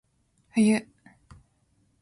[0.55, 0.81] 冬